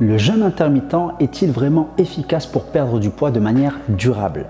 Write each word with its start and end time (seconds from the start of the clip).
Le 0.00 0.16
jeûne 0.16 0.44
intermittent 0.44 0.94
est-il 1.18 1.50
vraiment 1.50 1.88
efficace 1.98 2.46
pour 2.46 2.66
perdre 2.66 3.00
du 3.00 3.10
poids 3.10 3.32
de 3.32 3.40
manière 3.40 3.80
durable? 3.88 4.46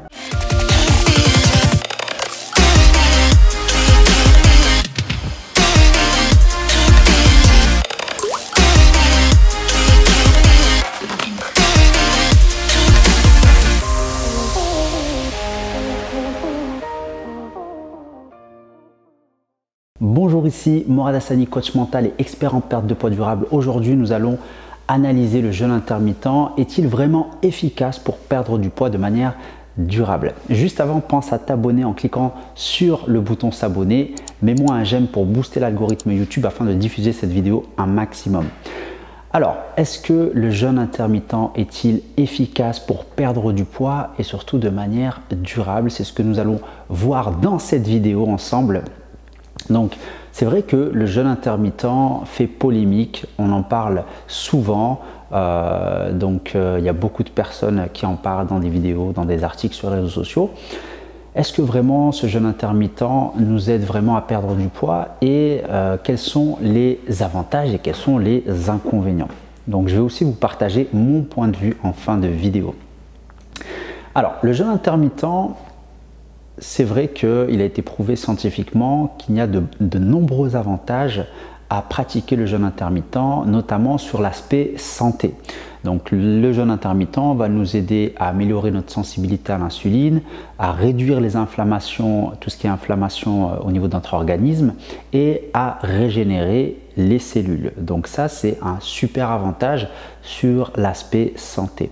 Bonjour 19.98 20.46
ici 20.46 20.84
Morad 20.88 21.14
Hassani, 21.14 21.46
coach 21.46 21.74
mental 21.74 22.06
et 22.06 22.14
expert 22.18 22.54
en 22.54 22.60
perte 22.60 22.86
de 22.86 22.92
poids 22.92 23.08
durable. 23.08 23.46
Aujourd'hui 23.50 23.96
nous 23.96 24.12
allons 24.12 24.38
analyser 24.88 25.42
le 25.42 25.52
jeûne 25.52 25.70
intermittent 25.70 26.26
est-il 26.56 26.88
vraiment 26.88 27.30
efficace 27.42 27.98
pour 27.98 28.16
perdre 28.16 28.58
du 28.58 28.70
poids 28.70 28.90
de 28.90 28.98
manière 28.98 29.34
durable? 29.76 30.32
Juste 30.50 30.80
avant, 30.80 31.00
pense 31.00 31.32
à 31.32 31.38
t'abonner 31.38 31.84
en 31.84 31.92
cliquant 31.92 32.34
sur 32.54 33.04
le 33.06 33.20
bouton 33.20 33.52
s'abonner. 33.52 34.14
Mets-moi 34.42 34.74
un 34.74 34.84
j'aime 34.84 35.06
pour 35.06 35.26
booster 35.26 35.60
l'algorithme 35.60 36.12
YouTube 36.12 36.46
afin 36.46 36.64
de 36.64 36.72
diffuser 36.72 37.12
cette 37.12 37.30
vidéo 37.30 37.66
un 37.76 37.86
maximum. 37.86 38.46
Alors, 39.30 39.56
est-ce 39.76 39.98
que 39.98 40.32
le 40.34 40.50
jeûne 40.50 40.78
intermittent 40.78 41.52
est-il 41.54 42.00
efficace 42.16 42.80
pour 42.80 43.04
perdre 43.04 43.52
du 43.52 43.64
poids 43.64 44.14
et 44.18 44.22
surtout 44.22 44.58
de 44.58 44.70
manière 44.70 45.20
durable? 45.30 45.90
C'est 45.90 46.04
ce 46.04 46.14
que 46.14 46.22
nous 46.22 46.38
allons 46.38 46.60
voir 46.88 47.32
dans 47.32 47.58
cette 47.58 47.86
vidéo 47.86 48.26
ensemble. 48.26 48.84
Donc, 49.70 49.96
c'est 50.32 50.44
vrai 50.44 50.62
que 50.62 50.76
le 50.76 51.06
jeûne 51.06 51.26
intermittent 51.26 51.86
fait 52.24 52.46
polémique, 52.46 53.26
on 53.38 53.50
en 53.52 53.62
parle 53.62 54.04
souvent. 54.26 55.00
Euh, 55.32 56.12
donc, 56.12 56.52
euh, 56.54 56.76
il 56.78 56.84
y 56.84 56.88
a 56.88 56.92
beaucoup 56.92 57.22
de 57.22 57.30
personnes 57.30 57.88
qui 57.92 58.06
en 58.06 58.16
parlent 58.16 58.46
dans 58.46 58.60
des 58.60 58.68
vidéos, 58.68 59.12
dans 59.12 59.24
des 59.24 59.44
articles 59.44 59.74
sur 59.74 59.90
les 59.90 59.96
réseaux 59.96 60.08
sociaux. 60.08 60.50
Est-ce 61.34 61.52
que 61.52 61.62
vraiment 61.62 62.10
ce 62.12 62.26
jeûne 62.26 62.46
intermittent 62.46 63.04
nous 63.36 63.70
aide 63.70 63.84
vraiment 63.84 64.16
à 64.16 64.22
perdre 64.22 64.54
du 64.54 64.68
poids 64.68 65.08
et 65.20 65.62
euh, 65.68 65.96
quels 66.02 66.18
sont 66.18 66.56
les 66.60 67.00
avantages 67.20 67.72
et 67.74 67.78
quels 67.78 67.94
sont 67.94 68.18
les 68.18 68.44
inconvénients? 68.70 69.28
Donc, 69.66 69.88
je 69.88 69.94
vais 69.94 70.00
aussi 70.00 70.24
vous 70.24 70.32
partager 70.32 70.88
mon 70.92 71.22
point 71.22 71.48
de 71.48 71.56
vue 71.56 71.76
en 71.82 71.92
fin 71.92 72.16
de 72.16 72.26
vidéo. 72.26 72.74
Alors, 74.14 74.32
le 74.42 74.52
jeûne 74.52 74.68
intermittent, 74.68 75.26
c'est 76.60 76.84
vrai 76.84 77.08
qu'il 77.08 77.60
a 77.60 77.64
été 77.64 77.82
prouvé 77.82 78.16
scientifiquement 78.16 79.16
qu'il 79.18 79.36
y 79.36 79.40
a 79.40 79.46
de, 79.46 79.98
nombreux 79.98 80.56
avantages 80.56 81.24
à 81.70 81.82
pratiquer 81.82 82.36
le 82.36 82.46
jeûne 82.46 82.64
intermittent, 82.64 83.18
notamment 83.46 83.98
sur 83.98 84.22
l'aspect 84.22 84.72
santé. 84.76 85.34
Donc 85.84 86.10
le 86.10 86.52
jeûne 86.52 86.70
intermittent 86.70 87.36
va 87.36 87.48
nous 87.48 87.76
aider 87.76 88.14
à 88.16 88.28
améliorer 88.28 88.70
notre 88.70 88.90
sensibilité 88.90 89.52
à 89.52 89.58
l'insuline, 89.58 90.22
à 90.58 90.72
réduire 90.72 91.20
les 91.20 91.36
inflammations, 91.36 92.32
tout 92.40 92.50
ce 92.50 92.56
qui 92.56 92.66
est 92.66 92.70
inflammation 92.70 93.50
euh, 93.50 93.56
au 93.64 93.70
niveau 93.70 93.86
de 93.86 93.94
notre 93.94 94.14
organisme 94.14 94.74
et 95.12 95.50
à 95.54 95.78
régénérer 95.82 96.78
les 96.96 97.18
cellules. 97.18 97.72
Donc 97.76 98.06
ça 98.06 98.28
c'est 98.28 98.58
un 98.62 98.78
super 98.80 99.30
avantage 99.30 99.88
sur 100.22 100.72
l'aspect 100.76 101.32
santé. 101.36 101.90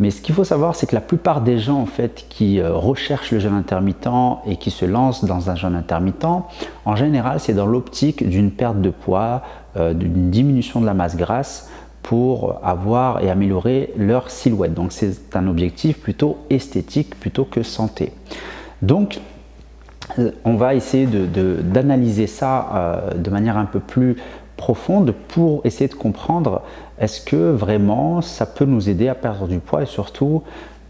Mais 0.00 0.10
ce 0.10 0.22
qu'il 0.22 0.34
faut 0.34 0.44
savoir, 0.44 0.74
c'est 0.74 0.86
que 0.86 0.94
la 0.94 1.02
plupart 1.02 1.42
des 1.42 1.58
gens 1.58 1.78
en 1.78 1.86
fait 1.86 2.24
qui 2.30 2.58
euh, 2.58 2.72
recherchent 2.72 3.32
le 3.32 3.38
jeûne 3.38 3.54
intermittent 3.54 4.08
et 4.46 4.56
qui 4.56 4.70
se 4.70 4.86
lancent 4.86 5.26
dans 5.26 5.50
un 5.50 5.54
jeûne 5.56 5.76
intermittent, 5.76 6.24
en 6.86 6.96
général, 6.96 7.38
c'est 7.38 7.52
dans 7.52 7.66
l'optique 7.66 8.26
d'une 8.26 8.50
perte 8.50 8.80
de 8.80 8.88
poids, 8.88 9.42
euh, 9.76 9.92
d'une 9.92 10.30
diminution 10.30 10.80
de 10.80 10.86
la 10.86 10.94
masse 10.94 11.16
grasse 11.16 11.70
pour 12.02 12.58
avoir 12.64 13.22
et 13.22 13.30
améliorer 13.30 13.92
leur 13.94 14.30
silhouette. 14.30 14.72
Donc 14.72 14.90
c'est 14.90 15.36
un 15.36 15.46
objectif 15.46 16.00
plutôt 16.00 16.38
esthétique 16.48 17.20
plutôt 17.20 17.44
que 17.44 17.62
santé. 17.62 18.14
Donc 18.80 19.20
euh, 20.18 20.30
on 20.46 20.54
va 20.54 20.74
essayer 20.74 21.06
d'analyser 21.06 22.26
ça 22.26 23.04
de 23.14 23.28
manière 23.28 23.58
un 23.58 23.66
peu 23.66 23.80
plus 23.80 24.16
profonde 24.60 25.14
pour 25.28 25.62
essayer 25.64 25.88
de 25.88 25.94
comprendre 25.94 26.60
est-ce 26.98 27.22
que 27.22 27.50
vraiment 27.50 28.20
ça 28.20 28.44
peut 28.44 28.66
nous 28.66 28.90
aider 28.90 29.08
à 29.08 29.14
perdre 29.14 29.48
du 29.48 29.58
poids 29.58 29.82
et 29.82 29.86
surtout 29.86 30.42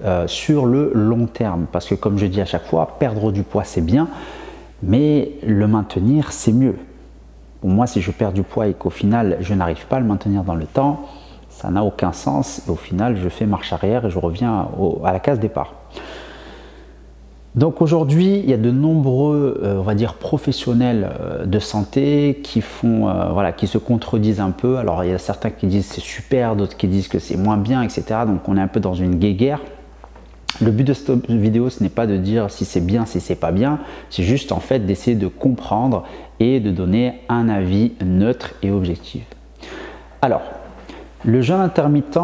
euh, 0.04 0.26
sur 0.26 0.66
le 0.66 0.90
long 0.92 1.26
terme. 1.26 1.66
Parce 1.70 1.86
que 1.86 1.94
comme 1.94 2.18
je 2.18 2.26
dis 2.26 2.40
à 2.40 2.46
chaque 2.46 2.66
fois, 2.66 2.96
perdre 2.98 3.30
du 3.30 3.44
poids 3.44 3.62
c'est 3.62 3.80
bien, 3.80 4.08
mais 4.82 5.30
le 5.46 5.68
maintenir 5.68 6.32
c'est 6.32 6.52
mieux. 6.52 6.76
Pour 7.60 7.70
moi, 7.70 7.86
si 7.86 8.00
je 8.00 8.10
perds 8.10 8.32
du 8.32 8.42
poids 8.42 8.66
et 8.66 8.74
qu'au 8.74 8.90
final 8.90 9.36
je 9.40 9.54
n'arrive 9.54 9.86
pas 9.86 9.96
à 9.96 10.00
le 10.00 10.06
maintenir 10.06 10.42
dans 10.42 10.56
le 10.56 10.66
temps, 10.66 11.06
ça 11.48 11.70
n'a 11.70 11.84
aucun 11.84 12.12
sens. 12.12 12.62
Et 12.66 12.70
au 12.70 12.76
final, 12.76 13.16
je 13.16 13.28
fais 13.28 13.46
marche 13.46 13.72
arrière 13.72 14.04
et 14.06 14.10
je 14.10 14.18
reviens 14.18 14.68
à 15.04 15.12
la 15.12 15.20
case 15.20 15.38
départ. 15.38 15.79
Donc 17.56 17.82
aujourd'hui, 17.82 18.38
il 18.38 18.48
y 18.48 18.52
a 18.52 18.56
de 18.56 18.70
nombreux, 18.70 19.60
euh, 19.64 19.78
on 19.78 19.82
va 19.82 19.96
dire, 19.96 20.14
professionnels 20.14 21.10
euh, 21.20 21.46
de 21.46 21.58
santé 21.58 22.38
qui 22.44 22.60
font, 22.60 23.08
euh, 23.08 23.30
voilà, 23.32 23.50
qui 23.50 23.66
se 23.66 23.76
contredisent 23.76 24.40
un 24.40 24.52
peu. 24.52 24.76
Alors 24.76 25.02
il 25.02 25.10
y 25.10 25.14
a 25.14 25.18
certains 25.18 25.50
qui 25.50 25.66
disent 25.66 25.86
c'est 25.86 26.00
super, 26.00 26.54
d'autres 26.54 26.76
qui 26.76 26.86
disent 26.86 27.08
que 27.08 27.18
c'est 27.18 27.36
moins 27.36 27.56
bien, 27.56 27.82
etc. 27.82 28.04
Donc 28.24 28.48
on 28.48 28.56
est 28.56 28.60
un 28.60 28.68
peu 28.68 28.78
dans 28.78 28.94
une 28.94 29.16
guéguerre. 29.16 29.60
Le 30.60 30.70
but 30.70 30.84
de 30.84 30.92
cette 30.92 31.28
vidéo, 31.28 31.70
ce 31.70 31.82
n'est 31.82 31.88
pas 31.88 32.06
de 32.06 32.16
dire 32.16 32.50
si 32.50 32.64
c'est 32.64 32.80
bien, 32.80 33.04
si 33.04 33.18
c'est 33.18 33.34
pas 33.34 33.50
bien. 33.50 33.80
C'est 34.10 34.22
juste 34.22 34.52
en 34.52 34.60
fait 34.60 34.86
d'essayer 34.86 35.16
de 35.16 35.26
comprendre 35.26 36.04
et 36.38 36.60
de 36.60 36.70
donner 36.70 37.22
un 37.28 37.48
avis 37.48 37.92
neutre 38.04 38.52
et 38.62 38.70
objectif. 38.70 39.24
Alors, 40.22 40.42
le 41.24 41.40
jeûne 41.40 41.60
intermittent, 41.60 42.18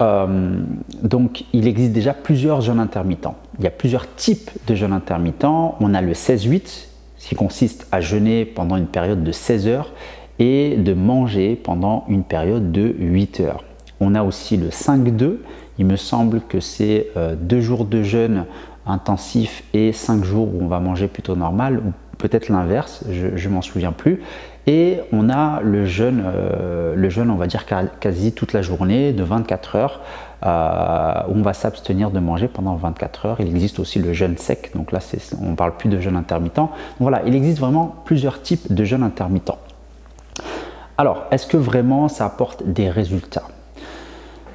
donc 0.00 1.44
il 1.52 1.66
existe 1.66 1.92
déjà 1.92 2.14
plusieurs 2.14 2.60
jeûnes 2.60 2.80
intermittents 2.80 3.36
il 3.60 3.64
y 3.64 3.66
a 3.66 3.70
plusieurs 3.70 4.12
types 4.14 4.50
de 4.66 4.74
jeûne 4.74 4.94
intermittent. 4.94 5.44
On 5.44 5.92
a 5.92 6.00
le 6.00 6.14
16-8, 6.14 6.86
qui 7.18 7.34
consiste 7.34 7.86
à 7.92 8.00
jeûner 8.00 8.46
pendant 8.46 8.76
une 8.76 8.86
période 8.86 9.22
de 9.22 9.32
16 9.32 9.68
heures 9.68 9.92
et 10.38 10.76
de 10.78 10.94
manger 10.94 11.56
pendant 11.62 12.06
une 12.08 12.24
période 12.24 12.72
de 12.72 12.94
8 12.98 13.40
heures. 13.40 13.62
On 14.00 14.14
a 14.14 14.22
aussi 14.22 14.56
le 14.56 14.70
5-2, 14.70 15.36
il 15.78 15.84
me 15.84 15.96
semble 15.96 16.40
que 16.40 16.58
c'est 16.58 17.08
euh, 17.18 17.36
deux 17.38 17.60
jours 17.60 17.84
de 17.84 18.02
jeûne 18.02 18.46
intensif 18.86 19.62
et 19.74 19.92
5 19.92 20.24
jours 20.24 20.48
où 20.54 20.62
on 20.62 20.66
va 20.66 20.80
manger 20.80 21.06
plutôt 21.06 21.36
normal, 21.36 21.82
peut-être 22.20 22.48
l'inverse, 22.48 23.02
je 23.10 23.48
ne 23.48 23.54
m'en 23.54 23.62
souviens 23.62 23.92
plus. 23.92 24.20
Et 24.66 25.00
on 25.12 25.30
a 25.30 25.60
le 25.62 25.86
jeûne, 25.86 26.22
euh, 26.24 27.10
on 27.16 27.34
va 27.34 27.46
dire 27.46 27.64
quasi 27.98 28.32
toute 28.32 28.52
la 28.52 28.62
journée, 28.62 29.12
de 29.12 29.22
24 29.22 29.76
heures, 29.76 30.00
euh, 30.44 31.12
où 31.28 31.38
on 31.38 31.42
va 31.42 31.54
s'abstenir 31.54 32.10
de 32.10 32.20
manger 32.20 32.46
pendant 32.46 32.76
24 32.76 33.26
heures. 33.26 33.40
Il 33.40 33.48
existe 33.48 33.78
aussi 33.80 33.98
le 33.98 34.12
jeûne 34.12 34.36
sec, 34.36 34.72
donc 34.74 34.92
là 34.92 35.00
on 35.40 35.50
ne 35.50 35.56
parle 35.56 35.76
plus 35.76 35.88
de 35.88 35.98
jeûne 35.98 36.16
intermittent. 36.16 36.60
voilà, 37.00 37.22
il 37.26 37.34
existe 37.34 37.58
vraiment 37.58 37.96
plusieurs 38.04 38.42
types 38.42 38.72
de 38.72 38.84
jeûne 38.84 39.02
intermittent. 39.02 39.52
Alors, 40.98 41.24
est-ce 41.30 41.46
que 41.46 41.56
vraiment 41.56 42.08
ça 42.08 42.26
apporte 42.26 42.62
des 42.64 42.90
résultats? 42.90 43.48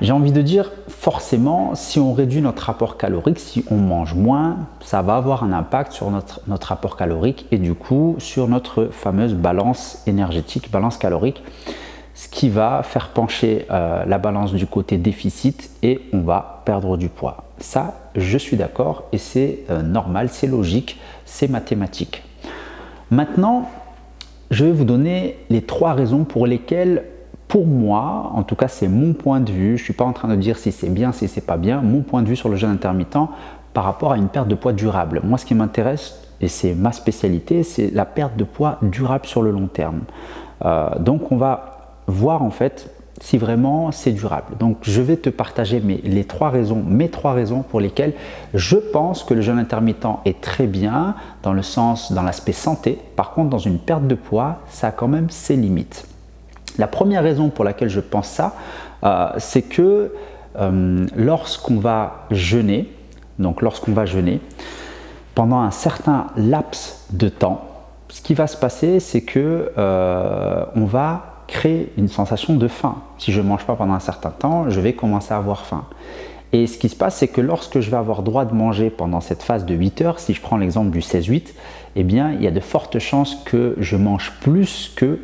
J'ai 0.02 0.12
envie 0.12 0.32
de 0.32 0.42
dire, 0.42 0.72
forcément, 0.88 1.76
si 1.76 2.00
on 2.00 2.14
réduit 2.14 2.42
notre 2.42 2.64
rapport 2.64 2.98
calorique, 2.98 3.40
si 3.40 3.64
on 3.72 3.78
mange 3.78 4.14
moins, 4.14 4.68
ça 4.82 5.02
va 5.02 5.16
avoir 5.16 5.44
un 5.44 5.54
impact 5.54 5.94
sur 5.94 6.12
notre, 6.12 6.42
notre 6.48 6.68
rapport 6.68 6.98
calorique 6.98 7.46
et 7.52 7.58
du 7.58 7.74
coup 7.74 8.16
sur 8.20 8.48
notre 8.48 8.86
fameuse 8.92 9.34
balance 9.34 10.04
énergétique, 10.08 10.72
balance 10.72 10.98
calorique 10.98 11.42
ce 12.16 12.30
qui 12.30 12.50
va 12.50 12.82
faire 12.82 13.10
pencher 13.10 13.68
euh, 13.70 14.06
la 14.06 14.18
balance 14.18 14.54
du 14.54 14.66
côté 14.66 14.98
déficit 14.98 15.70
et 15.84 16.00
on 16.14 16.22
va 16.22 16.64
perdre 16.66 16.98
du 16.98 17.10
poids. 17.10 17.44
Ça, 17.60 18.10
je 18.16 18.38
suis 18.38 18.56
d'accord 18.56 19.04
et 19.12 19.18
c'est 19.18 19.60
euh, 19.70 19.82
normal, 19.82 20.30
c'est 20.32 20.48
logique, 20.48 20.98
c'est 21.26 21.50
mathématique. 21.50 22.24
Maintenant, 23.12 23.70
je 24.50 24.64
vais 24.64 24.72
vous 24.72 24.86
donner 24.86 25.38
les 25.50 25.62
trois 25.62 25.94
raisons 25.94 26.24
pour 26.24 26.48
lesquelles, 26.48 27.04
pour 27.48 27.68
moi, 27.68 28.32
en 28.34 28.44
tout 28.44 28.56
cas 28.56 28.68
c'est 28.68 28.88
mon 28.88 29.14
point 29.14 29.40
de 29.40 29.52
vue, 29.52 29.78
je 29.78 29.82
ne 29.82 29.86
suis 29.86 29.94
pas 29.94 30.06
en 30.06 30.14
train 30.14 30.28
de 30.28 30.36
dire 30.36 30.58
si 30.58 30.72
c'est 30.72 30.90
bien, 30.90 31.12
si 31.12 31.28
c'est 31.28 31.46
pas 31.46 31.58
bien, 31.58 31.82
mon 31.82 32.02
point 32.02 32.22
de 32.22 32.28
vue 32.28 32.36
sur 32.36 32.50
le 32.50 32.56
jeûne 32.56 32.72
intermittent 32.72 33.18
par 33.74 33.84
rapport 33.84 34.14
à 34.14 34.18
une 34.18 34.30
perte 34.30 34.48
de 34.48 34.56
poids 34.56 34.74
durable. 34.74 35.22
Moi, 35.24 35.38
ce 35.38 35.46
qui 35.46 35.54
m'intéresse, 35.54 36.22
et 36.42 36.48
c'est 36.48 36.74
ma 36.74 36.92
spécialité, 36.92 37.64
c'est 37.64 37.92
la 37.94 38.06
perte 38.06 38.36
de 38.36 38.44
poids 38.44 38.78
durable 38.82 39.26
sur 39.26 39.42
le 39.42 39.52
long 39.52 39.68
terme. 39.68 40.02
Euh, 40.64 40.90
donc 41.00 41.32
on 41.32 41.38
va 41.38 42.02
voir 42.08 42.42
en 42.42 42.52
fait 42.52 42.90
si 43.22 43.38
vraiment 43.38 43.92
c'est 43.92 44.12
durable. 44.12 44.58
Donc 44.60 44.78
je 44.82 45.02
vais 45.02 45.18
te 45.18 45.30
partager 45.30 45.80
mes, 45.80 45.98
les 46.04 46.26
trois 46.26 46.50
raisons, 46.50 46.84
mes 46.86 47.10
trois 47.10 47.34
raisons 47.34 47.62
pour 47.62 47.80
lesquelles 47.80 48.14
je 48.54 48.76
pense 48.76 49.24
que 49.24 49.34
le 49.34 49.42
jeûne 49.42 49.60
intermittent 49.60 50.08
est 50.26 50.42
très 50.42 50.68
bien 50.68 51.16
dans 51.44 51.54
le 51.54 51.62
sens, 51.62 52.12
dans 52.12 52.24
l'aspect 52.24 52.52
santé. 52.52 53.00
Par 53.16 53.32
contre, 53.32 53.50
dans 53.50 53.58
une 53.58 53.80
perte 53.80 54.08
de 54.08 54.16
poids, 54.16 54.60
ça 54.70 54.88
a 54.88 54.92
quand 54.92 55.08
même 55.08 55.30
ses 55.30 55.56
limites. 55.56 56.08
La 56.78 56.88
première 56.88 57.24
raison 57.24 57.50
pour 57.50 57.66
laquelle 57.66 57.90
je 57.90 58.00
pense 58.00 58.28
ça, 58.28 58.56
euh, 59.04 59.30
c'est 59.38 59.62
que 59.62 60.14
euh, 60.58 61.06
lorsqu'on 61.16 61.78
va 61.78 62.26
jeûner, 62.32 62.92
donc 63.40 63.62
lorsqu'on 63.62 63.94
va 63.94 64.06
jeûner, 64.06 64.42
pendant 65.34 65.60
un 65.60 65.72
certain 65.72 66.28
laps 66.38 67.06
de 67.12 67.30
temps, 67.30 67.66
ce 68.10 68.22
qui 68.22 68.34
va 68.34 68.48
se 68.48 68.56
passer, 68.56 69.00
c'est 69.00 69.22
que 69.22 69.72
euh, 69.78 70.66
on 70.76 70.86
va 70.86 71.44
créer 71.48 71.92
une 71.98 72.08
sensation 72.08 72.56
de 72.56 72.68
faim. 72.68 72.96
Si 73.18 73.32
je 73.32 73.42
ne 73.42 73.48
mange 73.48 73.66
pas 73.66 73.76
pendant 73.76 73.94
un 73.94 74.00
certain 74.00 74.30
temps, 74.30 74.70
je 74.70 74.80
vais 74.80 74.94
commencer 74.94 75.34
à 75.34 75.38
avoir 75.38 75.66
faim. 75.66 75.86
Et 76.54 76.68
ce 76.68 76.78
qui 76.78 76.90
se 76.90 76.96
passe, 76.96 77.18
c'est 77.18 77.28
que 77.28 77.42
lorsque 77.42 77.82
je 77.82 77.92
vais 77.92 77.98
avoir 77.98 78.24
droit 78.24 78.46
de 78.46 78.54
manger 78.54 78.90
pendant 78.90 79.20
cette 79.20 79.44
phase 79.44 79.66
de 79.66 79.76
8 79.76 80.02
heures, 80.02 80.20
si 80.20 80.34
je 80.34 80.42
prends 80.42 80.58
l'exemple 80.58 80.90
du 80.90 81.00
16-8, 81.00 81.54
eh 81.98 82.04
bien, 82.04 82.32
il 82.32 82.42
y 82.42 82.48
a 82.48 82.52
de 82.52 82.60
fortes 82.60 83.00
chances 83.00 83.36
que 83.46 83.76
je 83.78 83.98
mange 83.98 84.32
plus 84.40 84.94
que 84.96 85.20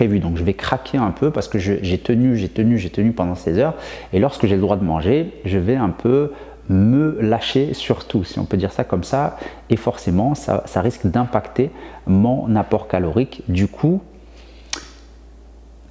Donc, 0.00 0.36
je 0.36 0.42
vais 0.42 0.54
craquer 0.54 0.98
un 0.98 1.10
peu 1.10 1.30
parce 1.30 1.48
que 1.48 1.58
j'ai 1.58 1.98
tenu, 1.98 2.36
j'ai 2.36 2.48
tenu, 2.48 2.78
j'ai 2.78 2.90
tenu 2.90 3.12
pendant 3.12 3.34
16 3.34 3.58
heures. 3.58 3.74
Et 4.12 4.18
lorsque 4.18 4.46
j'ai 4.46 4.56
le 4.56 4.60
droit 4.60 4.76
de 4.76 4.84
manger, 4.84 5.32
je 5.44 5.58
vais 5.58 5.76
un 5.76 5.90
peu 5.90 6.32
me 6.68 7.18
lâcher 7.20 7.74
surtout, 7.74 8.24
si 8.24 8.38
on 8.38 8.44
peut 8.44 8.56
dire 8.56 8.72
ça 8.72 8.84
comme 8.84 9.04
ça. 9.04 9.36
Et 9.70 9.76
forcément, 9.76 10.34
ça 10.34 10.80
risque 10.80 11.06
d'impacter 11.06 11.70
mon 12.06 12.56
apport 12.56 12.88
calorique. 12.88 13.42
Du 13.48 13.68
coup, 13.68 14.00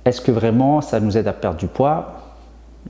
est-ce 0.04 0.20
que 0.20 0.32
vraiment 0.32 0.82
ça 0.82 1.00
nous 1.00 1.18
aide 1.18 1.28
à 1.28 1.34
perdre 1.34 1.58
du 1.58 1.68
poids? 1.68 2.31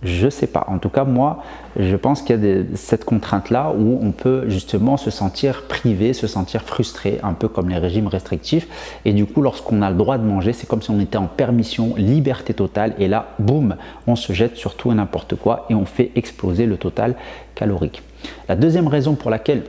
Je 0.03 0.25
ne 0.25 0.29
sais 0.29 0.47
pas. 0.47 0.65
En 0.67 0.79
tout 0.79 0.89
cas, 0.89 1.03
moi, 1.03 1.43
je 1.77 1.95
pense 1.95 2.21
qu'il 2.21 2.43
y 2.43 2.51
a 2.51 2.63
cette 2.75 3.05
contrainte-là 3.05 3.73
où 3.77 3.99
on 4.01 4.11
peut 4.11 4.49
justement 4.49 4.97
se 4.97 5.11
sentir 5.11 5.63
privé, 5.67 6.13
se 6.13 6.27
sentir 6.27 6.63
frustré, 6.63 7.19
un 7.23 7.33
peu 7.33 7.47
comme 7.47 7.69
les 7.69 7.77
régimes 7.77 8.07
restrictifs. 8.07 8.67
Et 9.05 9.13
du 9.13 9.25
coup, 9.25 9.41
lorsqu'on 9.41 9.81
a 9.81 9.89
le 9.89 9.95
droit 9.95 10.17
de 10.17 10.23
manger, 10.23 10.53
c'est 10.53 10.67
comme 10.67 10.81
si 10.81 10.89
on 10.89 10.99
était 10.99 11.17
en 11.17 11.27
permission, 11.27 11.93
liberté 11.97 12.53
totale. 12.53 12.95
Et 12.97 13.07
là, 13.07 13.35
boum, 13.38 13.75
on 14.07 14.15
se 14.15 14.33
jette 14.33 14.55
sur 14.55 14.75
tout 14.75 14.91
et 14.91 14.95
n'importe 14.95 15.35
quoi 15.35 15.65
et 15.69 15.75
on 15.75 15.85
fait 15.85 16.11
exploser 16.15 16.65
le 16.65 16.77
total 16.77 17.15
calorique. 17.53 18.01
La 18.49 18.55
deuxième 18.55 18.88
raison 18.88 19.15
pour 19.15 19.29
laquelle 19.29 19.63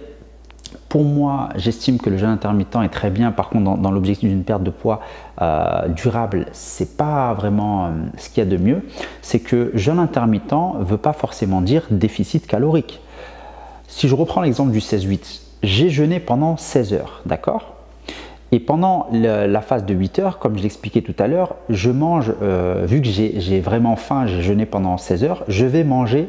pour 0.93 1.05
moi, 1.05 1.49
j'estime 1.57 1.97
que 1.97 2.11
le 2.11 2.19
jeûne 2.19 2.29
intermittent 2.29 2.77
est 2.85 2.91
très 2.91 3.09
bien. 3.09 3.33
Par 3.33 3.49
contre, 3.49 3.79
dans, 3.79 3.91
l'objectif 3.91 4.29
d'une 4.29 4.45
perte 4.45 4.63
de 4.63 4.69
poids 4.69 5.01
euh, 5.41 5.89
durable, 5.89 6.45
c'est 6.53 6.99
pas 6.99 7.33
vraiment 7.33 7.87
euh, 7.87 7.91
ce 8.19 8.29
qu'il 8.29 8.45
y 8.45 8.47
a 8.47 8.51
de 8.51 8.59
mieux. 8.59 8.83
C'est 9.23 9.41
que 9.41 9.71
jeûne 9.73 9.99
intermittent 9.99 10.53
ne 10.53 10.85
veut 10.85 10.99
pas 10.99 11.15
forcément 11.15 11.63
dire 11.63 11.87
déficit 11.91 12.47
calorique. 12.47 13.01
Si 13.89 14.07
je 14.07 14.15
reprends 14.15 14.43
l'exemple 14.43 14.71
du 14.71 14.81
16-8, 14.81 15.41
j'ai 15.63 15.89
jeûné 15.89 16.21
pendant 16.21 16.59
16 16.59 16.93
heures, 16.93 17.23
d'accord? 17.25 17.73
Et 18.55 18.61
pendant 18.61 19.09
la 19.13 19.63
phase 19.63 19.87
de 19.87 19.95
8 19.95 20.19
heures, 20.19 20.39
comme 20.39 20.59
je 20.59 20.63
l'expliquais 20.63 21.01
tout 21.01 21.17
à 21.19 21.27
l'heure, 21.27 21.57
je 21.71 21.91
mange, 21.91 22.35
euh, 22.43 22.85
vu 22.87 23.01
que 23.01 23.09
j'ai 23.09 23.61
vraiment 23.61 23.97
faim, 23.97 24.27
j'ai 24.27 24.43
jeûné 24.43 24.67
pendant 24.67 24.99
16 24.99 25.25
heures, 25.25 25.45
je 25.49 25.65
vais 25.65 25.85
manger 25.85 26.29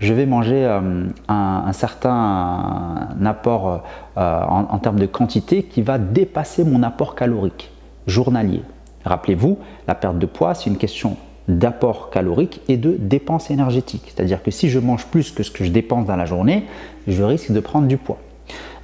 je 0.00 0.12
vais 0.14 0.26
manger 0.26 0.64
euh, 0.64 1.04
un, 1.28 1.72
certain 1.72 3.08
apport 3.24 3.82
euh, 4.16 4.42
en, 4.44 4.78
termes 4.78 4.98
de 4.98 5.06
quantité 5.06 5.64
qui 5.64 5.82
va 5.82 5.98
dépasser 5.98 6.64
mon 6.64 6.82
apport 6.82 7.14
calorique 7.14 7.70
journalier. 8.06 8.62
Rappelez-vous, 9.04 9.58
la 9.86 9.94
perte 9.94 10.18
de 10.18 10.26
poids, 10.26 10.54
c'est 10.54 10.70
une 10.70 10.76
question 10.76 11.16
d'apport 11.48 12.10
calorique 12.10 12.60
et 12.68 12.76
de 12.76 12.96
dépense 12.98 13.50
énergétique. 13.50 14.12
C'est-à-dire 14.14 14.42
que 14.42 14.50
si 14.50 14.68
je 14.68 14.78
mange 14.78 15.06
plus 15.06 15.30
que 15.30 15.42
ce 15.42 15.50
que 15.50 15.64
je 15.64 15.70
dépense 15.70 16.06
dans 16.06 16.16
la 16.16 16.26
journée, 16.26 16.66
je 17.06 17.22
risque 17.22 17.52
de 17.52 17.60
prendre 17.60 17.86
du 17.86 17.96
poids. 17.96 18.18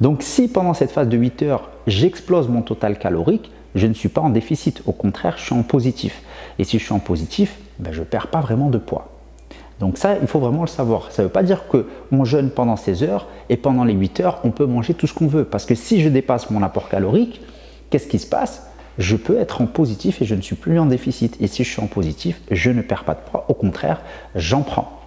Donc 0.01 0.23
si 0.23 0.49
pendant 0.49 0.75
cette 0.75 0.91
phase 0.91 1.09
de 1.09 1.17
8 1.17 1.43
heures, 1.43 1.71
j'explose 1.87 2.49
mon 2.49 2.63
total 2.63 2.99
calorique, 2.99 3.53
je 3.75 3.87
ne 3.87 3.95
suis 3.95 4.09
pas 4.09 4.21
en 4.21 4.31
déficit. 4.31 4.83
Au 4.87 4.93
contraire, 4.93 5.35
je 5.37 5.45
suis 5.45 5.55
en 5.55 5.63
positif. 5.63 6.23
Et 6.59 6.65
si 6.65 6.79
je 6.79 6.85
suis 6.85 6.95
en 6.95 7.01
positif, 7.01 7.59
ben, 7.79 7.93
je 7.93 8.01
ne 8.01 8.05
perds 8.05 8.29
pas 8.29 8.41
vraiment 8.41 8.71
de 8.71 8.79
poids. 8.79 9.14
Donc 9.81 9.99
ça, 9.99 10.17
il 10.21 10.27
faut 10.27 10.39
vraiment 10.39 10.63
le 10.63 10.69
savoir. 10.69 11.11
Ça 11.11 11.23
ne 11.23 11.27
veut 11.27 11.33
pas 11.33 11.43
dire 11.43 11.65
qu'on 11.67 12.25
jeûne 12.25 12.51
pendant 12.51 12.77
16 12.77 13.03
heures 13.03 13.27
et 13.49 13.57
pendant 13.57 13.85
les 13.85 13.95
8 13.95 14.21
heures, 14.21 14.41
on 14.45 14.51
peut 14.51 14.67
manger 14.67 14.95
tout 14.95 15.07
ce 15.07 15.15
qu'on 15.15 15.27
veut. 15.27 15.45
Parce 15.45 15.67
que 15.67 15.75
si 15.75 16.01
je 16.01 16.09
dépasse 16.09 16.51
mon 16.51 16.63
apport 16.63 16.89
calorique, 16.89 17.41
qu'est-ce 17.91 18.07
qui 18.07 18.19
se 18.19 18.27
passe? 18.27 18.71
Je 18.99 19.17
peux 19.17 19.39
être 19.39 19.61
en 19.61 19.67
positif 19.67 20.23
et 20.23 20.25
je 20.25 20.37
ne 20.37 20.41
suis 20.41 20.55
plus 20.55 20.79
en 20.79 20.87
déficit. 20.87 21.37
Et 21.41 21.49
si 21.49 21.65
je 21.65 21.71
suis 21.71 21.83
en 21.83 21.89
positif, 21.89 22.41
je 22.51 22.71
ne 22.71 22.83
perds 22.83 23.05
pas 23.05 23.15
de 23.15 23.21
poids. 23.29 23.47
Au 23.49 23.55
contraire, 23.55 24.01
j'en 24.37 24.63
prends. 24.63 25.01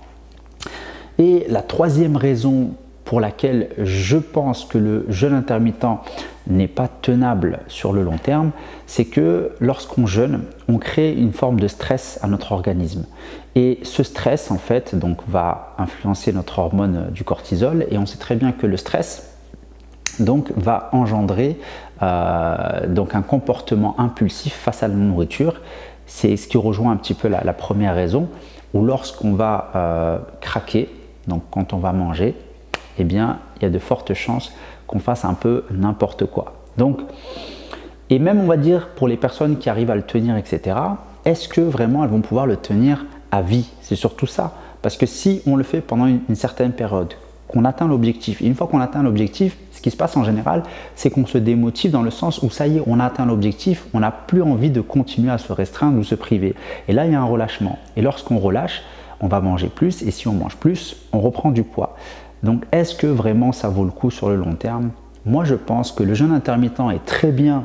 Et 1.18 1.46
la 1.48 1.62
troisième 1.62 2.18
raison 2.18 2.72
pour 3.08 3.22
laquelle 3.22 3.70
je 3.78 4.18
pense 4.18 4.66
que 4.66 4.78
le 4.78 5.06
jeûne 5.08 5.34
intermittent 5.34 5.86
n'est 6.46 6.68
pas 6.68 6.90
tenable 6.90 7.60
sur 7.70 7.94
le 7.94 8.04
long 8.04 8.18
terme, 8.18 8.52
c'est 8.86 9.06
que 9.06 9.52
lorsqu'on 9.62 10.06
jeûne, 10.06 10.42
on 10.68 10.78
crée 10.78 11.14
une 11.14 11.32
forme 11.32 11.58
de 11.58 11.70
stress 11.70 12.20
à 12.22 12.28
notre 12.28 12.52
organisme. 12.52 13.06
Et 13.56 13.80
ce 13.84 14.04
stress, 14.04 14.52
en 14.52 14.58
fait, 14.58 14.94
donc, 14.94 15.20
va 15.26 15.74
influencer 15.78 16.34
notre 16.34 16.60
hormone 16.60 17.08
du 17.12 17.24
cortisol. 17.24 17.88
Et 17.90 17.98
on 17.98 18.06
sait 18.06 18.18
très 18.18 18.36
bien 18.36 18.52
que 18.52 18.68
le 18.68 18.76
stress, 18.76 19.38
va 20.20 20.90
engendrer 20.92 21.58
euh, 22.02 23.06
un 23.14 23.22
comportement 23.22 23.98
impulsif 24.00 24.54
face 24.54 24.84
à 24.84 24.90
la 24.90 24.96
nourriture. 24.96 25.62
C'est 26.08 26.36
ce 26.36 26.50
qui 26.50 26.58
rejoint 26.58 26.92
un 26.92 26.98
petit 26.98 27.14
peu 27.14 27.30
la, 27.30 27.54
première 27.54 27.96
raison, 27.96 28.28
où 28.74 28.84
lorsqu'on 28.84 29.34
va 29.34 29.72
euh, 29.76 30.18
craquer, 30.42 30.90
donc 31.28 31.44
quand 31.52 31.72
on 31.72 31.78
va 31.78 31.94
manger, 31.94 32.36
eh 32.98 33.04
bien, 33.04 33.40
il 33.58 33.64
y 33.64 33.66
a 33.66 33.70
de 33.70 33.80
fortes 33.80 34.14
chances 34.14 34.54
qu'on 34.88 35.00
fasse 35.00 35.26
un 35.26 35.34
peu 35.34 35.66
n'importe 35.72 36.26
quoi. 36.26 36.54
Donc, 36.78 37.00
et 38.10 38.20
même 38.20 38.40
on 38.40 38.46
va 38.46 38.58
dire 38.58 38.90
pour 38.96 39.08
les 39.08 39.18
personnes 39.18 39.58
qui 39.58 39.70
arrivent 39.70 39.92
à 39.92 39.96
le 39.96 40.04
tenir, 40.04 40.38
etc., 40.38 40.78
est-ce 41.26 41.50
que 41.50 41.62
vraiment 41.62 42.04
elles 42.04 42.10
vont 42.10 42.22
pouvoir 42.22 42.48
le 42.48 42.56
tenir 42.56 43.06
à 43.32 43.42
vie? 43.42 43.70
C'est 43.82 43.98
surtout 43.98 44.28
ça. 44.28 44.54
Parce 44.82 44.96
que 44.96 45.06
si 45.06 45.42
on 45.46 45.58
le 45.58 45.64
fait 45.64 45.82
pendant 45.82 46.06
une, 46.06 46.36
certaine 46.36 46.72
période, 46.72 47.14
qu'on 47.50 47.66
atteint 47.66 47.88
l'objectif, 47.88 48.42
et 48.42 48.46
une 48.46 48.56
fois 48.56 48.68
qu'on 48.68 48.80
atteint 48.80 49.04
l'objectif, 49.04 49.58
ce 49.72 49.82
qui 49.82 49.92
se 49.92 49.98
passe 49.98 50.16
en 50.16 50.24
général, 50.24 50.64
c'est 50.96 51.10
qu'on 51.10 51.26
se 51.26 51.38
démotive 51.38 51.92
dans 51.92 52.02
le 52.02 52.12
sens 52.12 52.42
où 52.44 52.50
ça 52.50 52.68
y 52.68 52.78
est, 52.78 52.84
on 52.88 53.00
a 53.02 53.06
atteint 53.06 53.26
l'objectif, 53.26 53.88
on 53.94 54.00
n'a 54.00 54.12
plus 54.12 54.42
envie 54.42 54.70
de 54.70 54.80
continuer 54.80 55.32
à 55.32 55.38
se 55.38 55.52
restreindre 55.52 55.98
ou 55.98 56.04
se 56.04 56.16
priver. 56.16 56.56
Et 56.88 56.94
là, 56.94 57.06
il 57.06 57.12
y 57.12 57.16
a 57.16 57.22
un 57.22 57.26
relâchement. 57.26 57.80
Et 57.98 58.02
lorsqu'on 58.02 58.38
relâche, 58.38 58.84
on 59.20 59.28
va 59.28 59.42
manger 59.42 59.68
plus, 59.68 60.04
et 60.04 60.12
si 60.12 60.28
on 60.28 60.34
mange 60.34 60.56
plus, 60.56 60.96
on 61.12 61.20
reprend 61.20 61.52
du 61.52 61.64
poids. 61.64 61.98
Donc 62.44 62.64
est-ce 62.72 62.96
que 62.96 63.08
vraiment 63.08 63.52
ça 63.52 63.70
vaut 63.70 63.86
le 63.86 63.92
coup 63.92 64.12
sur 64.12 64.30
le 64.30 64.36
long 64.36 64.54
terme? 64.54 64.92
Moi 65.26 65.44
je 65.44 65.56
pense 65.56 65.92
que 65.92 66.04
le 66.04 66.14
jeûne 66.14 66.32
intermittent 66.32 66.80
est 66.94 67.06
très 67.06 67.32
bien 67.32 67.64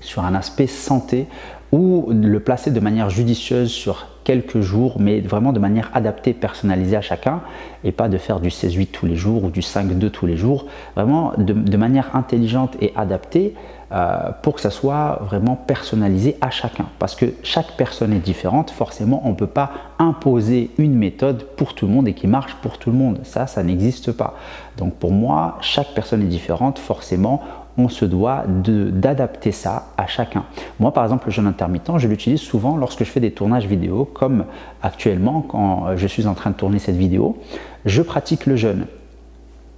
sur 0.00 0.24
un 0.24 0.34
aspect 0.34 0.66
santé 0.66 1.26
ou 1.72 2.08
le 2.10 2.40
placer 2.40 2.70
de 2.70 2.80
manière 2.80 3.10
judicieuse 3.10 3.70
sur 3.70 4.06
quelques 4.24 4.60
jours, 4.60 4.96
mais 4.98 5.20
vraiment 5.20 5.52
de 5.52 5.58
manière 5.58 5.90
adaptée, 5.94 6.34
personnalisée 6.34 6.96
à 6.96 7.00
chacun, 7.00 7.40
et 7.84 7.92
pas 7.92 8.08
de 8.08 8.18
faire 8.18 8.40
du 8.40 8.48
16-8 8.48 8.88
tous 8.92 9.06
les 9.06 9.16
jours 9.16 9.44
ou 9.44 9.50
du 9.50 9.60
5-2 9.60 10.10
tous 10.10 10.26
les 10.26 10.36
jours, 10.36 10.66
vraiment 10.94 11.32
de, 11.38 11.76
manière 11.76 12.14
intelligente 12.14 12.76
et 12.80 12.92
adaptée 12.96 13.54
euh, 13.92 14.30
pour 14.42 14.54
que 14.54 14.60
ça 14.60 14.70
soit 14.70 15.18
vraiment 15.22 15.56
personnalisé 15.56 16.36
à 16.40 16.50
chacun. 16.50 16.86
Parce 16.98 17.14
que 17.14 17.26
chaque 17.42 17.76
personne 17.76 18.12
est 18.12 18.20
différente, 18.20 18.70
forcément 18.70 19.22
on 19.24 19.30
ne 19.30 19.34
peut 19.34 19.46
pas 19.46 19.70
imposer 19.98 20.70
une 20.78 20.94
méthode 20.94 21.44
pour 21.56 21.74
tout 21.74 21.86
le 21.86 21.92
monde 21.92 22.08
et 22.08 22.14
qui 22.14 22.26
marche 22.26 22.54
pour 22.62 22.78
tout 22.78 22.90
le 22.90 22.96
monde. 22.96 23.18
Ça, 23.24 23.46
ça 23.46 23.62
n'existe 23.62 24.12
pas. 24.12 24.34
Donc 24.76 24.94
pour 24.94 25.12
moi, 25.12 25.58
chaque 25.60 25.92
personne 25.94 26.22
est 26.22 26.26
différente, 26.26 26.78
forcément 26.78 27.42
on 27.78 27.88
se 27.88 28.04
doit 28.04 28.44
d'adapter 28.46 29.52
ça 29.52 29.86
à 29.96 30.06
chacun. 30.06 30.44
Moi, 30.78 30.92
par 30.92 31.04
exemple, 31.04 31.26
le 31.26 31.32
jeûne 31.32 31.46
intermittent, 31.46 31.98
je 31.98 32.08
l'utilise 32.08 32.40
souvent 32.40 32.76
lorsque 32.76 33.04
je 33.04 33.10
fais 33.10 33.20
des 33.20 33.30
tournages 33.32 33.66
vidéo, 33.66 34.04
comme 34.04 34.44
actuellement 34.82 35.40
quand 35.42 35.96
je 35.96 36.06
suis 36.06 36.26
en 36.26 36.34
train 36.34 36.50
de 36.50 36.56
tourner 36.56 36.78
cette 36.78 36.96
vidéo. 36.96 37.38
Je 37.84 38.02
pratique 38.02 38.46
le 38.46 38.56
jeûne. 38.56 38.86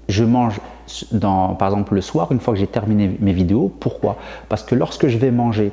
Je 0.09 0.25
mange, 0.25 0.61
dans, 1.13 1.55
par 1.55 1.69
exemple, 1.69 1.95
le 1.95 2.01
soir, 2.01 2.33
une 2.33 2.41
fois 2.41 2.55
que 2.55 2.61
j'ai 2.61 2.67
terminé 2.67 3.17
mes 3.21 3.33
vidéos. 3.33 3.73
Pourquoi? 3.81 4.17
Parce 4.49 4.63
que 4.63 4.75
lorsque 4.75 5.09
je 5.09 5.19
vais 5.19 5.31
manger 5.31 5.73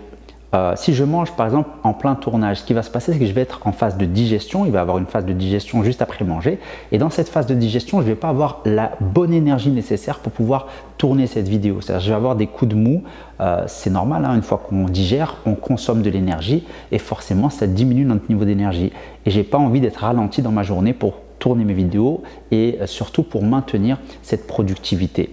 euh, 0.56 0.74
si 0.76 0.96
je 0.96 1.04
mange 1.04 1.32
par 1.34 1.46
exemple 1.46 1.70
en 1.84 1.94
plein 1.94 2.16
tournage, 2.16 2.58
ce 2.58 2.64
qui 2.64 2.74
va 2.74 2.82
se 2.82 2.90
passer, 2.90 3.14
c'est 3.14 3.20
que 3.20 3.26
je 3.26 3.34
vais 3.34 3.42
être 3.42 3.60
en 3.66 3.72
phase 3.72 3.98
de 3.98 4.06
digestion. 4.06 4.66
Il 4.66 4.72
va 4.72 4.80
y 4.80 4.82
avoir 4.82 4.98
une 4.98 5.06
phase 5.06 5.26
de 5.26 5.34
digestion 5.34 5.84
juste 5.84 6.02
après 6.02 6.26
manger. 6.26 6.60
Et 6.92 6.98
dans 6.98 7.12
cette 7.12 7.30
phase 7.30 7.46
de 7.46 7.54
digestion, 7.54 8.00
je 8.00 8.06
ne 8.06 8.10
vais 8.10 8.16
pas 8.16 8.30
avoir 8.30 8.62
la 8.66 8.94
bonne 9.00 9.32
énergie 9.32 9.70
nécessaire 9.70 10.20
pour 10.20 10.32
pouvoir 10.32 10.68
tourner 10.98 11.28
cette 11.28 11.48
vidéo. 11.48 11.82
C'est-à-dire, 11.82 12.04
je 12.04 12.10
vais 12.10 12.16
avoir 12.16 12.36
des 12.36 12.48
coups 12.48 12.72
de 12.72 12.76
mou. 12.76 13.04
Euh, 13.42 13.64
c'est 13.68 13.92
normal, 13.92 14.26
hein, 14.26 14.36
une 14.36 14.42
fois 14.42 14.58
qu'on 14.58 14.86
digère, 14.86 15.38
on 15.46 15.54
consomme 15.54 16.02
de 16.02 16.10
l'énergie 16.10 16.64
et 16.92 16.98
forcément, 16.98 17.50
ça 17.50 17.68
diminue 17.68 18.06
notre 18.06 18.28
niveau 18.28 18.44
d'énergie. 18.44 18.92
Et 19.26 19.32
j'ai 19.32 19.44
pas 19.44 19.60
envie 19.60 19.82
d'être 19.82 19.98
ralenti 19.98 20.42
dans 20.42 20.52
ma 20.52 20.64
journée 20.64 20.94
pour 20.94 21.14
tourner 21.40 21.64
mes 21.64 21.74
vidéos 21.74 22.22
et 22.52 22.78
euh, 22.80 22.88
surtout 22.88 23.24
pour 23.24 23.44
maintenir 23.44 23.98
cette 24.22 24.48
productivité. 24.48 25.32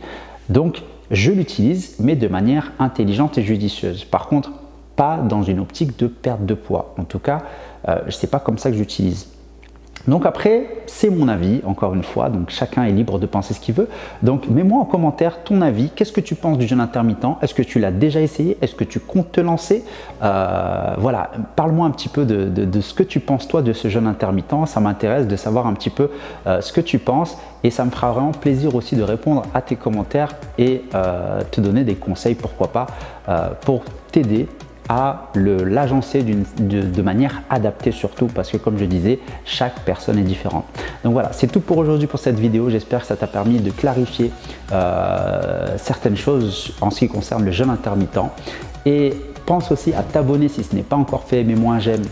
Donc, 0.48 0.82
je 1.10 1.30
l'utilise, 1.30 1.96
mais 2.00 2.16
de 2.16 2.28
manière 2.28 2.72
intelligente 2.78 3.38
et 3.38 3.42
judicieuse. 3.42 4.04
Par 4.04 4.28
contre, 4.28 4.50
pas 4.96 5.18
dans 5.18 5.42
une 5.42 5.60
optique 5.60 5.98
de 5.98 6.06
perte 6.06 6.44
de 6.46 6.54
poids. 6.54 6.94
En 6.98 7.04
tout 7.04 7.18
cas, 7.18 7.42
euh, 7.88 7.98
ce 8.08 8.24
n'est 8.24 8.30
pas 8.30 8.40
comme 8.40 8.58
ça 8.58 8.70
que 8.70 8.76
j'utilise. 8.76 9.28
Donc 10.06 10.24
après, 10.24 10.68
c'est 10.86 11.10
mon 11.10 11.28
avis, 11.28 11.60
encore 11.64 11.94
une 11.94 12.02
fois, 12.02 12.28
donc 12.28 12.50
chacun 12.50 12.84
est 12.84 12.92
libre 12.92 13.18
de 13.18 13.26
penser 13.26 13.54
ce 13.54 13.60
qu'il 13.60 13.74
veut. 13.74 13.88
Donc 14.22 14.48
mets-moi 14.48 14.80
en 14.80 14.84
commentaire 14.84 15.42
ton 15.42 15.60
avis, 15.62 15.90
qu'est-ce 15.90 16.12
que 16.12 16.20
tu 16.20 16.34
penses 16.34 16.58
du 16.58 16.66
jeûne 16.66 16.80
intermittent? 16.80 17.26
Est-ce 17.42 17.54
que 17.54 17.62
tu 17.62 17.78
l'as 17.78 17.90
déjà 17.90 18.20
essayé? 18.20 18.56
Est-ce 18.62 18.74
que 18.74 18.84
tu 18.84 19.00
comptes 19.00 19.32
te 19.32 19.40
lancer? 19.40 19.84
Euh, 20.22 20.94
Voilà, 20.98 21.30
parle-moi 21.56 21.86
un 21.86 21.90
petit 21.90 22.08
peu 22.08 22.24
de, 22.24 22.80
ce 22.80 22.94
que 22.94 23.02
tu 23.02 23.20
penses 23.20 23.48
toi 23.48 23.62
de 23.62 23.72
ce 23.72 23.88
jeûne 23.88 24.06
intermittent, 24.06 24.66
ça 24.66 24.80
m'intéresse 24.80 25.26
de 25.26 25.36
savoir 25.36 25.66
un 25.66 25.74
petit 25.74 25.90
peu 25.90 26.10
euh, 26.46 26.60
ce 26.60 26.72
que 26.72 26.80
tu 26.80 26.98
penses. 26.98 27.36
Et 27.64 27.70
ça 27.70 27.84
me 27.84 27.90
fera 27.90 28.12
vraiment 28.12 28.30
plaisir 28.30 28.74
aussi 28.76 28.94
de 28.94 29.02
répondre 29.02 29.42
à 29.52 29.60
tes 29.60 29.74
commentaires 29.74 30.36
et 30.56 30.84
te 31.50 31.60
donner 31.60 31.82
des 31.82 31.96
conseils, 31.96 32.36
pourquoi 32.36 32.68
pas, 32.68 32.86
pour 33.62 33.82
t'aider 34.12 34.46
à 34.88 35.30
l'agencer 35.34 36.22
de, 36.22 37.02
manière 37.02 37.42
adaptée 37.50 37.92
surtout 37.92 38.26
parce 38.26 38.50
que 38.50 38.56
comme 38.56 38.78
je 38.78 38.84
disais, 38.84 39.18
chaque 39.44 39.80
personne 39.80 40.18
est 40.18 40.22
différente. 40.22 40.64
Donc 41.04 41.12
voilà, 41.12 41.32
c'est 41.32 41.48
tout 41.48 41.60
pour 41.60 41.78
aujourd'hui 41.78 42.06
pour 42.06 42.18
cette 42.18 42.38
vidéo. 42.38 42.70
J'espère 42.70 43.00
que 43.00 43.06
ça 43.06 43.16
t'a 43.16 43.26
permis 43.26 43.58
de 43.58 43.70
clarifier 43.70 44.30
euh, 44.72 45.76
certaines 45.76 46.16
choses 46.16 46.74
en 46.80 46.90
ce 46.90 47.00
qui 47.00 47.08
concerne 47.08 47.44
le 47.44 47.50
jeûne 47.50 47.70
intermittent. 47.70 48.18
Et 48.84 49.14
pense 49.46 49.70
aussi 49.70 49.94
à 49.94 50.02
t'abonner 50.02 50.48
si 50.48 50.64
ce 50.64 50.74
n'est 50.74 50.82
pas 50.82 50.96
encore 50.96 51.24
fait, 51.24 51.44
mets-moi 51.44 51.76
un 51.76 51.78
j'aime 51.78 52.02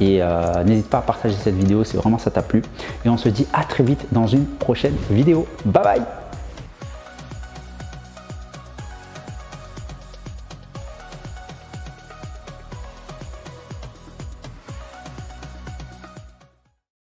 et 0.00 0.18
euh, 0.20 0.64
n'hésite 0.64 0.90
pas 0.90 0.98
à 0.98 1.02
partager 1.02 1.36
cette 1.36 1.54
vidéo 1.54 1.84
si 1.84 1.96
vraiment 1.96 2.18
ça 2.18 2.30
t'a 2.30 2.42
plu. 2.42 2.62
Et 3.04 3.08
on 3.08 3.16
se 3.16 3.28
dit 3.28 3.46
à 3.52 3.64
très 3.64 3.82
vite 3.82 4.06
dans 4.12 4.26
une 4.26 4.44
prochaine 4.44 4.94
vidéo. 5.10 5.46
Bye 5.64 5.82
bye 5.82 6.23